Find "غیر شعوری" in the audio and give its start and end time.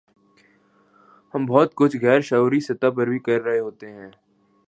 2.01-2.59